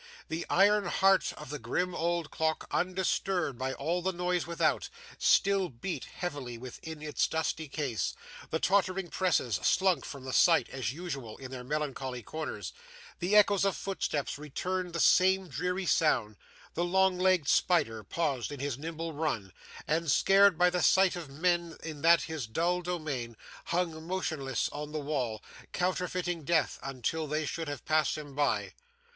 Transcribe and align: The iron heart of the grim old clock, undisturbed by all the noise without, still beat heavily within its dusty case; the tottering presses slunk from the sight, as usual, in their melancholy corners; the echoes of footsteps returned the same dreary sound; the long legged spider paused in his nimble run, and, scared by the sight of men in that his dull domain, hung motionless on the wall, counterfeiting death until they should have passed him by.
The 0.29 0.47
iron 0.49 0.87
heart 0.87 1.31
of 1.33 1.51
the 1.51 1.59
grim 1.59 1.93
old 1.93 2.31
clock, 2.31 2.65
undisturbed 2.71 3.59
by 3.59 3.73
all 3.73 4.01
the 4.01 4.11
noise 4.11 4.47
without, 4.47 4.89
still 5.19 5.69
beat 5.69 6.05
heavily 6.05 6.57
within 6.57 7.03
its 7.03 7.27
dusty 7.27 7.69
case; 7.69 8.15
the 8.49 8.57
tottering 8.59 9.11
presses 9.11 9.57
slunk 9.61 10.03
from 10.03 10.23
the 10.23 10.33
sight, 10.33 10.67
as 10.71 10.91
usual, 10.91 11.37
in 11.37 11.51
their 11.51 11.63
melancholy 11.63 12.23
corners; 12.23 12.73
the 13.19 13.35
echoes 13.35 13.63
of 13.63 13.77
footsteps 13.77 14.39
returned 14.39 14.93
the 14.93 14.99
same 14.99 15.47
dreary 15.47 15.85
sound; 15.85 16.35
the 16.73 16.83
long 16.83 17.19
legged 17.19 17.47
spider 17.47 18.03
paused 18.03 18.51
in 18.51 18.59
his 18.59 18.79
nimble 18.79 19.13
run, 19.13 19.53
and, 19.85 20.09
scared 20.09 20.57
by 20.57 20.71
the 20.71 20.81
sight 20.81 21.15
of 21.15 21.29
men 21.29 21.77
in 21.83 22.01
that 22.01 22.23
his 22.23 22.47
dull 22.47 22.81
domain, 22.81 23.37
hung 23.65 24.07
motionless 24.07 24.67
on 24.69 24.93
the 24.93 24.99
wall, 24.99 25.43
counterfeiting 25.73 26.43
death 26.43 26.79
until 26.81 27.27
they 27.27 27.45
should 27.45 27.67
have 27.67 27.85
passed 27.85 28.17
him 28.17 28.33
by. 28.33 28.73